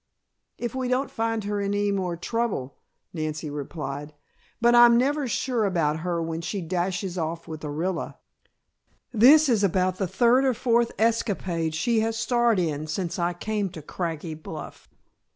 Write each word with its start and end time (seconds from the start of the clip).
"If 0.57 0.73
we 0.73 0.87
don't 0.87 1.11
find 1.11 1.43
her 1.43 1.61
in 1.61 1.75
any 1.75 1.91
more 1.91 2.17
trouble," 2.17 2.79
Nancy 3.13 3.51
replied. 3.51 4.15
"But 4.59 4.73
I'm 4.73 4.97
never 4.97 5.27
sure 5.27 5.63
about 5.63 5.99
her 5.99 6.19
when 6.23 6.41
she 6.41 6.59
dashes 6.59 7.19
off 7.19 7.47
with 7.47 7.61
Orilla. 7.61 8.15
This 9.13 9.47
is 9.47 9.63
about 9.63 9.97
the 9.97 10.07
third 10.07 10.43
or 10.43 10.55
fourth 10.55 10.91
escapade 10.97 11.75
she 11.75 11.99
has 11.99 12.17
starred 12.17 12.57
in 12.57 12.87
since 12.87 13.19
I 13.19 13.33
came 13.33 13.69
to 13.73 13.83
Craggy 13.83 14.33
Bluff." 14.33 14.89